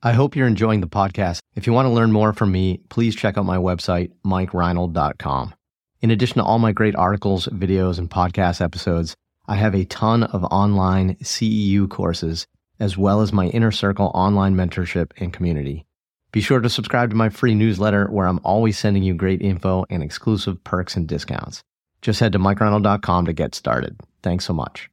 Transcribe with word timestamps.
I 0.00 0.12
hope 0.12 0.36
you're 0.36 0.46
enjoying 0.46 0.80
the 0.80 0.86
podcast. 0.86 1.40
If 1.56 1.66
you 1.66 1.72
want 1.72 1.86
to 1.86 1.90
learn 1.92 2.12
more 2.12 2.32
from 2.32 2.52
me, 2.52 2.78
please 2.88 3.16
check 3.16 3.36
out 3.36 3.44
my 3.44 3.56
website, 3.56 4.12
mikereinold.com. 4.24 5.54
In 6.00 6.10
addition 6.12 6.36
to 6.36 6.44
all 6.44 6.60
my 6.60 6.70
great 6.70 6.94
articles, 6.94 7.48
videos, 7.48 7.98
and 7.98 8.08
podcast 8.08 8.60
episodes, 8.60 9.16
I 9.48 9.56
have 9.56 9.74
a 9.74 9.86
ton 9.86 10.22
of 10.22 10.44
online 10.44 11.16
CEU 11.16 11.90
courses, 11.90 12.46
as 12.78 12.96
well 12.96 13.22
as 13.22 13.32
my 13.32 13.48
Inner 13.48 13.72
Circle 13.72 14.12
online 14.14 14.54
mentorship 14.54 15.10
and 15.16 15.32
community. 15.32 15.84
Be 16.30 16.42
sure 16.42 16.60
to 16.60 16.70
subscribe 16.70 17.10
to 17.10 17.16
my 17.16 17.28
free 17.28 17.56
newsletter 17.56 18.06
where 18.06 18.28
I'm 18.28 18.40
always 18.44 18.78
sending 18.78 19.02
you 19.02 19.14
great 19.14 19.42
info 19.42 19.84
and 19.90 20.00
exclusive 20.00 20.62
perks 20.62 20.94
and 20.94 21.08
discounts. 21.08 21.64
Just 22.02 22.20
head 22.20 22.32
to 22.32 22.38
mikereinold.com 22.38 23.26
to 23.26 23.32
get 23.32 23.56
started. 23.56 23.98
Thanks 24.22 24.44
so 24.44 24.52
much. 24.52 24.90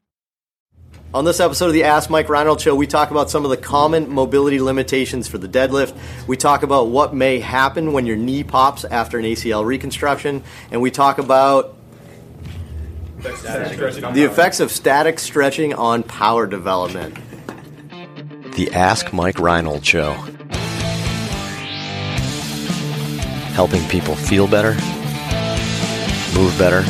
On 1.16 1.24
this 1.24 1.40
episode 1.40 1.68
of 1.68 1.74
the 1.74 1.86
Ask 1.86 2.10
Mike 2.10 2.28
Reinold 2.28 2.60
Show, 2.60 2.76
we 2.76 2.88
talk 2.88 3.10
about 3.10 3.30
some 3.30 3.46
of 3.46 3.50
the 3.50 3.56
common 3.56 4.10
mobility 4.10 4.60
limitations 4.60 5.30
for 5.30 5.38
the 5.38 5.48
deadlift. 5.48 5.98
We 6.28 6.36
talk 6.36 6.62
about 6.62 6.90
what 6.90 7.16
may 7.16 7.40
happen 7.40 7.94
when 7.94 8.06
your 8.06 8.18
knee 8.18 8.44
pops 8.44 8.84
after 8.84 9.18
an 9.18 9.24
ACL 9.24 9.64
reconstruction, 9.64 10.44
and 10.72 10.82
we 10.82 10.92
talk 10.92 11.18
about 11.18 11.78
the 13.22 14.28
effects 14.30 14.60
of 14.60 14.74
static 14.74 15.20
stretching 15.20 15.74
on 15.74 16.04
power 16.04 16.46
development. 16.46 17.18
The 18.56 18.74
Ask 18.74 19.14
Mike 19.14 19.40
Reinold 19.40 19.86
Show. 19.86 20.12
Helping 23.54 23.88
people 23.88 24.18
feel 24.18 24.50
better, 24.50 24.74
move 26.38 26.54
better, 26.60 26.84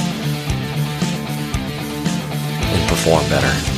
and 2.73 2.89
perform 2.89 3.23
better. 3.29 3.74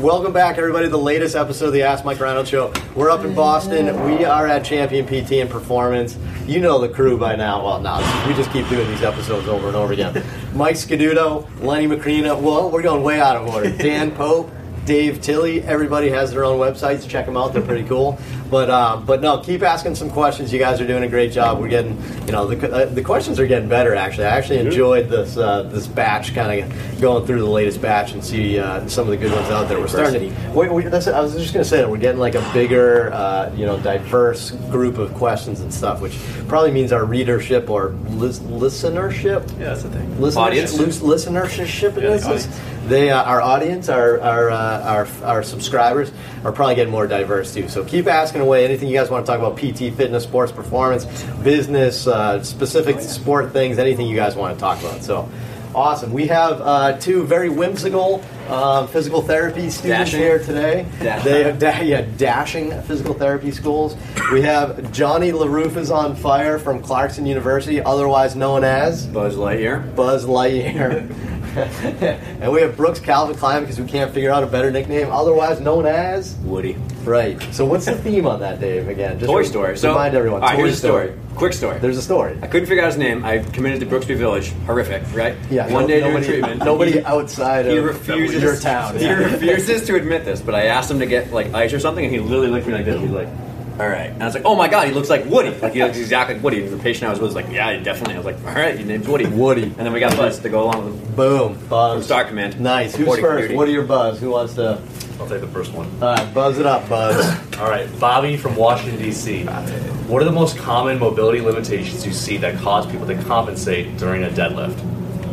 Welcome 0.00 0.32
back, 0.32 0.58
everybody, 0.58 0.86
to 0.86 0.90
the 0.90 0.96
latest 0.96 1.34
episode 1.34 1.66
of 1.66 1.72
the 1.72 1.82
Ask 1.82 2.04
Mike 2.04 2.20
Reinold 2.20 2.46
Show. 2.46 2.72
We're 2.94 3.10
up 3.10 3.24
in 3.24 3.34
Boston. 3.34 3.86
We 4.04 4.24
are 4.24 4.46
at 4.46 4.64
Champion 4.64 5.04
PT 5.04 5.32
and 5.32 5.50
Performance. 5.50 6.16
You 6.46 6.60
know 6.60 6.78
the 6.78 6.88
crew 6.88 7.18
by 7.18 7.34
now. 7.34 7.64
Well, 7.64 7.80
no, 7.80 7.96
we 8.28 8.32
just 8.34 8.52
keep 8.52 8.68
doing 8.68 8.86
these 8.86 9.02
episodes 9.02 9.48
over 9.48 9.66
and 9.66 9.74
over 9.74 9.92
again. 9.92 10.24
Mike 10.54 10.76
Scaduto, 10.76 11.48
Lenny 11.60 11.88
Macrina. 11.88 12.40
Well, 12.40 12.70
we're 12.70 12.82
going 12.82 13.02
way 13.02 13.18
out 13.20 13.38
of 13.38 13.52
order. 13.52 13.70
Dan 13.76 14.12
Pope, 14.12 14.52
Dave 14.88 15.20
Tilley. 15.20 15.62
Everybody 15.64 16.08
has 16.08 16.30
their 16.30 16.46
own 16.46 16.58
websites. 16.58 17.06
Check 17.06 17.26
them 17.26 17.36
out; 17.36 17.52
they're 17.52 17.60
pretty 17.60 17.86
cool. 17.86 18.18
But 18.50 18.70
uh, 18.70 18.96
but 18.96 19.20
no, 19.20 19.38
keep 19.38 19.62
asking 19.62 19.96
some 19.96 20.08
questions. 20.08 20.50
You 20.50 20.58
guys 20.58 20.80
are 20.80 20.86
doing 20.86 21.02
a 21.02 21.08
great 21.08 21.30
job. 21.30 21.60
We're 21.60 21.68
getting 21.68 22.02
you 22.24 22.32
know 22.32 22.46
the, 22.46 22.72
uh, 22.72 22.86
the 22.86 23.02
questions 23.02 23.38
are 23.38 23.46
getting 23.46 23.68
better. 23.68 23.94
Actually, 23.94 24.24
I 24.24 24.30
actually 24.30 24.60
enjoyed 24.60 25.10
this 25.10 25.36
uh, 25.36 25.64
this 25.64 25.86
batch, 25.86 26.34
kind 26.34 26.62
of 26.62 27.00
going 27.02 27.26
through 27.26 27.40
the 27.40 27.50
latest 27.50 27.82
batch 27.82 28.12
and 28.12 28.24
see 28.24 28.58
uh, 28.58 28.88
some 28.88 29.04
of 29.04 29.10
the 29.10 29.18
good 29.18 29.30
ones 29.30 29.50
out 29.50 29.68
there. 29.68 29.78
We're 29.78 29.88
starting. 29.88 30.34
To, 30.34 30.50
we, 30.52 30.70
we, 30.70 30.82
that's, 30.84 31.06
I 31.06 31.20
was 31.20 31.34
just 31.34 31.52
going 31.52 31.64
to 31.64 31.68
say 31.68 31.76
that 31.76 31.90
we're 31.90 31.98
getting 31.98 32.18
like 32.18 32.34
a 32.34 32.50
bigger 32.54 33.12
uh, 33.12 33.52
you 33.54 33.66
know 33.66 33.78
diverse 33.80 34.52
group 34.70 34.96
of 34.96 35.12
questions 35.12 35.60
and 35.60 35.72
stuff, 35.72 36.00
which 36.00 36.18
probably 36.48 36.70
means 36.70 36.92
our 36.92 37.04
readership 37.04 37.68
or 37.68 37.90
lis- 38.08 38.38
listenership. 38.38 39.46
Yeah, 39.58 39.66
that's 39.66 39.82
the 39.82 39.90
thing. 39.90 40.08
Listenership, 40.14 40.36
Audience. 40.38 40.76
listenership 40.76 42.02
Yeah, 42.02 42.48
this 42.88 42.98
the 42.98 43.06
is 43.06 43.10
audience. 43.10 43.10
they 43.10 43.10
uh, 43.10 43.22
our 43.24 43.40
audience, 43.42 43.88
our 43.88 44.20
our, 44.20 44.50
uh, 44.50 44.82
our 44.82 45.08
our 45.24 45.42
subscribers 45.42 46.10
are 46.44 46.52
probably 46.52 46.74
getting 46.74 46.92
more 46.92 47.06
diverse 47.06 47.52
too. 47.54 47.68
So 47.68 47.84
keep 47.84 48.06
asking 48.06 48.40
away. 48.40 48.64
Anything 48.64 48.88
you 48.88 48.94
guys 48.96 49.10
want 49.10 49.24
to 49.26 49.32
talk 49.32 49.38
about, 49.40 49.56
PT, 49.58 49.94
fitness, 49.96 50.22
sports, 50.24 50.52
performance, 50.52 51.04
business, 51.42 52.06
uh, 52.06 52.42
specific 52.42 53.00
sport 53.00 53.52
things, 53.52 53.78
anything 53.78 54.06
you 54.06 54.16
guys 54.16 54.34
want 54.36 54.54
to 54.54 54.60
talk 54.60 54.80
about. 54.80 55.02
So 55.02 55.28
awesome. 55.74 56.12
We 56.12 56.26
have 56.28 56.60
uh, 56.60 56.96
two 56.98 57.24
very 57.24 57.48
whimsical 57.48 58.22
um, 58.48 58.88
physical 58.88 59.20
therapy 59.20 59.68
students 59.68 60.10
Dashing. 60.12 60.20
here 60.20 60.38
today. 60.38 60.86
Dash- 61.00 61.22
They 61.24 61.44
have 61.44 61.58
da- 61.58 61.80
yeah, 61.82 62.00
dashing 62.16 62.70
physical 62.82 63.12
therapy 63.14 63.50
schools. 63.50 63.94
We 64.32 64.40
have 64.42 64.90
Johnny 64.92 65.32
LaRoof 65.32 65.76
is 65.76 65.90
on 65.90 66.16
fire 66.16 66.58
from 66.58 66.80
Clarkson 66.82 67.26
University, 67.26 67.82
otherwise 67.82 68.34
known 68.36 68.64
as 68.64 69.06
Buzz 69.06 69.36
Lightyear. 69.36 69.94
Buzz 69.94 70.24
Lightyear. 70.24 71.37
and 72.40 72.52
we 72.52 72.60
have 72.60 72.76
Brooks 72.76 73.00
Calvin 73.00 73.36
Klein 73.36 73.62
because 73.62 73.80
we 73.80 73.86
can't 73.86 74.12
figure 74.12 74.30
out 74.30 74.42
a 74.42 74.46
better 74.46 74.70
nickname, 74.70 75.10
otherwise 75.10 75.60
known 75.60 75.86
as. 75.86 76.34
Woody. 76.36 76.74
Right. 77.04 77.40
So 77.52 77.64
what's 77.64 77.86
the 77.86 77.96
theme 77.96 78.26
on 78.26 78.40
that, 78.40 78.60
Dave? 78.60 78.88
Again, 78.88 79.18
just 79.18 79.30
Toy 79.30 79.42
Story. 79.42 79.76
So 79.76 79.90
remind 79.90 80.14
everyone. 80.14 80.42
All 80.42 80.48
right, 80.48 80.56
Toy 80.56 80.64
here's 80.64 80.74
a 80.74 80.86
story. 80.86 81.14
Quick 81.34 81.52
story. 81.52 81.78
There's 81.78 81.96
a 81.96 82.02
story. 82.02 82.36
I 82.42 82.46
couldn't 82.46 82.66
figure 82.66 82.82
out 82.82 82.88
his 82.88 82.98
name. 82.98 83.24
I 83.24 83.38
committed 83.38 83.80
to 83.80 83.86
Brooksby 83.86 84.16
Village. 84.16 84.52
Horrific, 84.66 85.02
right? 85.14 85.36
Yeah. 85.50 85.72
One 85.72 85.82
no- 85.82 85.88
day 85.88 86.00
during 86.00 86.14
nobody, 86.14 86.26
treatment, 86.26 86.64
Nobody 86.64 87.04
outside 87.04 87.66
he 87.66 87.76
of 87.76 87.84
refuses 87.84 88.42
your 88.42 88.56
town. 88.56 88.96
He 88.98 89.04
yeah. 89.04 89.14
refuses 89.14 89.86
to 89.86 89.96
admit 89.96 90.24
this, 90.24 90.40
but 90.40 90.54
I 90.54 90.64
asked 90.64 90.90
him 90.90 90.98
to 90.98 91.06
get 91.06 91.32
like 91.32 91.54
ice 91.54 91.72
or 91.72 91.80
something, 91.80 92.04
and 92.04 92.12
he 92.12 92.20
literally 92.20 92.48
looked 92.48 92.66
at 92.66 92.68
me 92.68 92.74
like 92.74 92.84
this. 92.84 93.00
He's 93.00 93.10
like, 93.10 93.28
"All 93.78 93.88
right," 93.88 94.10
and 94.10 94.22
I 94.22 94.26
was 94.26 94.34
like, 94.34 94.44
"Oh 94.44 94.54
my 94.54 94.68
god, 94.68 94.88
he 94.88 94.94
looks 94.94 95.10
like 95.10 95.24
Woody. 95.26 95.50
Like 95.50 95.72
he 95.72 95.82
looks 95.82 95.98
exactly 95.98 96.34
like 96.34 96.44
Woody." 96.44 96.62
And 96.62 96.72
the 96.72 96.82
patient 96.82 97.04
I 97.04 97.10
was 97.10 97.20
with 97.20 97.28
was 97.28 97.34
like, 97.34 97.50
"Yeah, 97.50 97.76
definitely." 97.78 98.14
I 98.14 98.18
was 98.18 98.26
like, 98.26 98.38
"All 98.46 98.54
right, 98.54 98.76
your 98.76 98.86
name's 98.86 99.08
Woody." 99.08 99.26
Woody. 99.26 99.64
And 99.64 99.76
then 99.76 99.92
we 99.92 100.00
got 100.00 100.16
Buzz 100.16 100.38
to 100.40 100.48
go 100.48 100.64
along 100.64 100.84
with 100.84 100.94
him. 100.94 101.14
Boom. 101.14 101.54
From 101.54 101.68
Buzz. 101.68 102.04
Star 102.04 102.24
Command. 102.24 102.60
Nice. 102.60 102.94
Who's 102.94 103.00
Supporting 103.04 103.24
first? 103.24 103.32
community. 103.32 103.56
What 103.56 103.68
are 103.68 103.72
your 103.72 103.84
buzz? 103.84 104.20
Who 104.20 104.30
wants 104.30 104.54
to? 104.54 104.80
I'll 105.20 105.28
take 105.28 105.40
the 105.40 105.48
first 105.48 105.72
one. 105.72 105.88
All 106.00 106.14
right, 106.14 106.32
buzz 106.32 106.58
it 106.58 106.66
up, 106.66 106.88
Buzz. 106.88 107.16
All 107.58 107.68
right, 107.68 107.88
Bobby 107.98 108.36
from 108.36 108.54
Washington, 108.54 109.00
D.C. 109.02 109.44
What 109.44 110.22
are 110.22 110.24
the 110.24 110.32
most 110.32 110.56
common 110.56 110.98
mobility 110.98 111.40
limitations 111.40 112.06
you 112.06 112.12
see 112.12 112.36
that 112.38 112.56
cause 112.60 112.86
people 112.86 113.06
to 113.06 113.20
compensate 113.24 113.96
during 113.96 114.22
a 114.22 114.28
deadlift? 114.28 114.78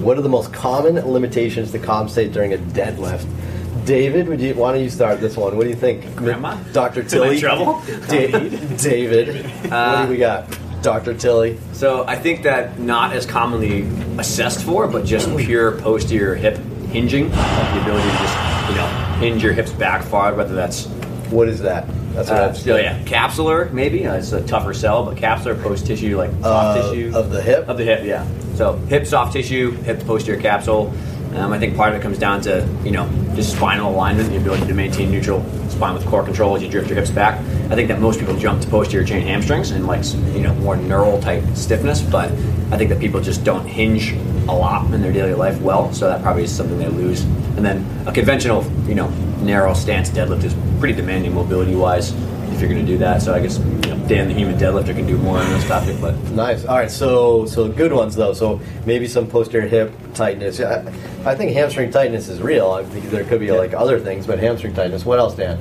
what 0.06 0.20
are 0.20 0.22
the 0.22 0.30
most 0.30 0.54
common 0.54 0.96
limitations 1.12 1.72
to 1.72 1.80
compensate 1.80 2.32
during 2.32 2.54
a 2.54 2.58
deadlift? 2.58 3.26
David, 3.86 4.28
would 4.28 4.42
you, 4.42 4.56
why 4.56 4.74
don't 4.74 4.82
you 4.84 4.90
start 4.90 5.20
this 5.22 5.38
one? 5.38 5.56
What 5.56 5.64
do 5.64 5.70
you 5.70 5.76
think? 5.76 6.16
Grandma? 6.16 6.56
Dr. 6.74 7.02
Am 7.02 7.06
I 7.06 7.10
Tilley. 7.10 7.36
in 7.36 7.42
trouble? 7.42 7.82
Da- 8.08 8.32
David. 8.78 9.46
what 9.70 10.06
do 10.06 10.12
we 10.12 10.18
got? 10.18 10.58
Dr. 10.82 11.14
Tilley. 11.16 11.60
So 11.74 12.06
I 12.08 12.16
think 12.16 12.44
that 12.44 12.80
not 12.80 13.14
as 13.14 13.26
commonly 13.26 13.84
assessed 14.20 14.64
for, 14.64 14.88
but 14.88 15.06
just 15.06 15.36
pure 15.38 15.80
posterior 15.80 16.36
hip 16.36 16.58
hinging, 16.90 17.30
like 17.32 17.74
the 17.74 17.82
ability 17.82 18.10
to 18.10 18.18
just 18.18 18.70
you 18.70 18.76
know 18.76 18.88
hinge 19.20 19.44
your 19.44 19.54
hips 19.54 19.72
back 19.72 20.04
far, 20.04 20.34
whether 20.34 20.54
that's 20.56 20.86
What 21.32 21.48
is 21.48 21.60
that? 21.62 21.88
That's 22.14 22.30
what 22.30 22.40
uh, 22.40 22.46
I'm 22.48 22.56
still 22.56 22.80
yeah 22.80 23.02
capsular 23.04 23.72
maybe 23.74 24.06
uh, 24.08 24.14
it's 24.16 24.32
a 24.32 24.46
tougher 24.46 24.74
sell, 24.76 25.04
but 25.06 25.18
capsular 25.18 25.60
post 25.62 25.86
tissue 25.88 26.18
like 26.18 26.30
soft 26.42 26.80
Uh, 26.80 26.90
tissue 26.92 27.12
of 27.16 27.32
the 27.32 27.42
hip? 27.42 27.68
of 27.68 27.78
the 27.78 27.84
hip 27.84 28.04
yeah. 28.06 28.26
So 28.56 28.78
hip 28.88 29.06
soft 29.08 29.34
tissue, 29.34 29.72
hip 29.72 30.00
posterior 30.06 30.40
capsule. 30.42 30.94
Um, 31.36 31.52
I 31.52 31.60
think 31.60 31.76
part 31.76 31.94
of 31.94 32.00
it 32.00 32.02
comes 32.02 32.18
down 32.18 32.42
to 32.42 32.68
you 32.84 32.92
know 32.92 33.10
just 33.36 33.56
spinal 33.56 33.92
alignment, 33.92 34.30
the 34.30 34.38
ability 34.38 34.68
to 34.68 34.74
maintain 34.74 35.12
neutral 35.12 35.44
spine 35.70 35.94
with 35.94 36.06
core 36.06 36.24
control 36.24 36.56
as 36.56 36.64
you 36.64 36.70
drift 36.70 36.88
your 36.88 36.98
hips 36.98 37.12
back. 37.12 37.40
I 37.70 37.76
think 37.76 37.90
that 37.90 38.00
most 38.00 38.20
people 38.20 38.38
jump 38.38 38.62
to 38.62 38.70
posterior 38.70 39.06
chain 39.06 39.22
hamstrings 39.22 39.72
and 39.72 39.86
like 39.86 40.06
you 40.34 40.42
know 40.42 40.54
more 40.56 40.78
neural 40.78 41.22
type 41.22 41.44
stiffness, 41.54 42.02
but 42.02 42.32
I 42.72 42.78
think 42.78 42.90
that 42.90 43.00
people 43.00 43.20
just 43.20 43.44
don't 43.44 43.66
hinge 43.68 44.14
a 44.48 44.56
lot 44.56 44.92
in 44.94 45.02
their 45.02 45.12
daily 45.12 45.34
life 45.34 45.60
well, 45.60 45.92
so 45.92 46.08
that 46.08 46.22
probably 46.22 46.44
is 46.44 46.56
something 46.56 46.78
they 46.78 46.88
lose. 46.88 47.24
And 47.58 47.66
then 47.66 47.86
a 48.08 48.14
conventional 48.14 48.64
you 48.88 48.96
know 48.96 49.10
narrow 49.42 49.74
stance 49.74 50.10
deadlift 50.10 50.46
is 50.46 50.56
pretty 50.80 50.96
demanding 50.96 51.34
mobility 51.34 51.76
wise 51.76 52.14
if 52.56 52.62
you're 52.62 52.70
going 52.70 52.86
to 52.86 52.92
do 52.92 52.98
that. 53.00 53.22
So 53.22 53.34
I 53.34 53.40
guess 53.40 53.60
you 53.60 53.66
know 53.66 54.08
Dan 54.08 54.28
the 54.28 54.34
human 54.34 54.58
deadlifter 54.58 54.96
can 54.96 55.06
do 55.06 55.18
more 55.18 55.38
on 55.38 55.50
this 55.50 55.68
topic, 55.68 55.98
but 56.00 56.16
Nice. 56.32 56.66
All 56.66 56.78
right. 56.78 56.90
So, 56.90 57.46
so 57.46 57.68
good 57.70 57.94
ones 57.94 58.16
though. 58.16 58.34
So 58.34 58.60
maybe 58.86 59.08
some 59.08 59.28
posterior 59.28 59.68
hip 59.68 59.94
tightness. 60.14 60.60
I, 60.60 60.80
I 61.26 61.36
think 61.36 61.52
hamstring 61.52 61.92
tightness 61.92 62.30
is 62.30 62.42
real. 62.42 62.72
I 62.72 62.84
think 62.84 63.10
there 63.10 63.24
could 63.24 63.40
be 63.40 63.52
like 63.52 63.74
other 63.74 64.00
things, 64.00 64.26
but 64.28 64.40
hamstring 64.40 64.74
tightness. 64.74 65.06
What 65.06 65.20
else, 65.20 65.36
Dan? 65.36 65.60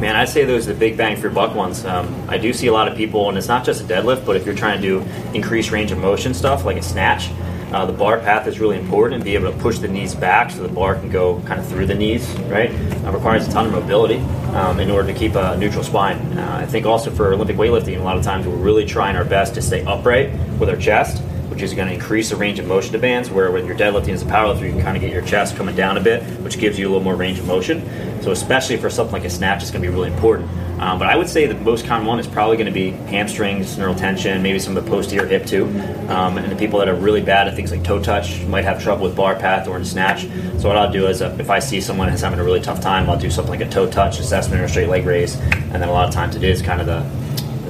Man, 0.00 0.14
I'd 0.14 0.28
say 0.28 0.44
those 0.44 0.68
are 0.68 0.72
the 0.74 0.78
big 0.78 0.96
bang 0.96 1.16
for 1.16 1.22
your 1.22 1.32
buck 1.32 1.56
ones. 1.56 1.84
Um, 1.84 2.14
I 2.28 2.38
do 2.38 2.52
see 2.52 2.68
a 2.68 2.72
lot 2.72 2.86
of 2.86 2.96
people, 2.96 3.28
and 3.28 3.36
it's 3.36 3.48
not 3.48 3.64
just 3.64 3.80
a 3.80 3.84
deadlift, 3.84 4.24
but 4.24 4.36
if 4.36 4.46
you're 4.46 4.54
trying 4.54 4.80
to 4.80 4.86
do 4.86 5.00
increase 5.34 5.70
range 5.70 5.90
of 5.90 5.98
motion 5.98 6.34
stuff 6.34 6.64
like 6.64 6.76
a 6.76 6.82
snatch, 6.82 7.30
uh, 7.72 7.86
the 7.86 7.92
bar 7.92 8.18
path 8.18 8.46
is 8.46 8.60
really 8.60 8.78
important 8.78 9.14
and 9.14 9.24
be 9.24 9.34
able 9.34 9.52
to 9.52 9.58
push 9.58 9.78
the 9.78 9.88
knees 9.88 10.14
back 10.14 10.50
so 10.50 10.62
the 10.62 10.68
bar 10.68 10.94
can 10.94 11.10
go 11.10 11.40
kind 11.42 11.60
of 11.60 11.66
through 11.66 11.86
the 11.86 11.94
knees, 11.94 12.28
right? 12.42 12.70
It 12.70 13.12
requires 13.12 13.46
a 13.46 13.50
ton 13.50 13.66
of 13.66 13.72
mobility 13.72 14.18
um, 14.54 14.80
in 14.80 14.90
order 14.90 15.12
to 15.12 15.18
keep 15.18 15.34
a 15.34 15.56
neutral 15.56 15.84
spine. 15.84 16.16
Uh, 16.38 16.58
I 16.62 16.66
think 16.66 16.86
also 16.86 17.10
for 17.10 17.32
Olympic 17.32 17.56
weightlifting, 17.56 17.98
a 17.98 18.02
lot 18.02 18.16
of 18.16 18.24
times 18.24 18.46
we're 18.46 18.56
really 18.56 18.86
trying 18.86 19.16
our 19.16 19.24
best 19.24 19.54
to 19.54 19.62
stay 19.62 19.84
upright 19.84 20.32
with 20.58 20.68
our 20.68 20.76
chest 20.76 21.22
which 21.58 21.64
is 21.64 21.74
going 21.74 21.88
to 21.88 21.94
increase 21.94 22.30
the 22.30 22.36
range 22.36 22.60
of 22.60 22.68
motion 22.68 22.92
to 22.92 23.00
bands. 23.00 23.30
Where 23.30 23.50
when 23.50 23.66
you're 23.66 23.76
deadlifting 23.76 24.10
as 24.10 24.22
a 24.22 24.26
powerlifter, 24.26 24.60
you 24.60 24.70
can 24.70 24.80
kind 24.80 24.96
of 24.96 25.00
get 25.00 25.10
your 25.10 25.22
chest 25.22 25.56
coming 25.56 25.74
down 25.74 25.96
a 25.96 26.00
bit, 26.00 26.22
which 26.42 26.56
gives 26.56 26.78
you 26.78 26.86
a 26.86 26.88
little 26.88 27.02
more 27.02 27.16
range 27.16 27.40
of 27.40 27.48
motion. 27.48 27.82
So 28.22 28.30
especially 28.30 28.76
for 28.76 28.88
something 28.88 29.12
like 29.12 29.24
a 29.24 29.30
snatch, 29.30 29.62
it's 29.62 29.72
going 29.72 29.82
to 29.82 29.88
be 29.88 29.92
really 29.92 30.12
important. 30.12 30.48
Um, 30.80 30.98
but 30.98 31.08
I 31.08 31.16
would 31.16 31.28
say 31.28 31.46
the 31.46 31.54
most 31.54 31.86
common 31.86 32.06
one 32.06 32.20
is 32.20 32.26
probably 32.26 32.56
going 32.56 32.66
to 32.66 32.72
be 32.72 32.90
hamstrings, 33.10 33.76
neural 33.78 33.94
tension, 33.94 34.42
maybe 34.42 34.58
some 34.58 34.76
of 34.76 34.84
the 34.84 34.90
posterior 34.90 35.26
hip 35.26 35.44
too. 35.44 35.64
Um, 36.08 36.38
and 36.38 36.50
the 36.50 36.56
people 36.56 36.78
that 36.78 36.88
are 36.88 36.94
really 36.94 37.20
bad 37.20 37.48
at 37.48 37.54
things 37.54 37.70
like 37.70 37.82
toe 37.82 38.00
touch 38.00 38.42
might 38.44 38.64
have 38.64 38.82
trouble 38.82 39.04
with 39.04 39.16
bar 39.16 39.34
path 39.34 39.66
or 39.66 39.76
in 39.76 39.84
snatch. 39.84 40.22
So 40.60 40.68
what 40.68 40.76
I'll 40.76 40.92
do 40.92 41.06
is 41.08 41.20
uh, 41.20 41.36
if 41.38 41.50
I 41.50 41.58
see 41.58 41.80
someone 41.80 42.08
is 42.08 42.20
having 42.20 42.38
a 42.38 42.44
really 42.44 42.60
tough 42.60 42.80
time, 42.80 43.10
I'll 43.10 43.18
do 43.18 43.30
something 43.30 43.50
like 43.50 43.66
a 43.66 43.70
toe 43.70 43.90
touch 43.90 44.20
assessment 44.20 44.60
or 44.60 44.64
a 44.64 44.68
straight 44.68 44.88
leg 44.88 45.04
raise. 45.04 45.36
And 45.36 45.74
then 45.74 45.88
a 45.88 45.92
lot 45.92 46.08
of 46.08 46.14
times 46.14 46.36
it 46.36 46.44
is 46.44 46.62
kind 46.62 46.80
of 46.80 46.86
the, 46.86 47.00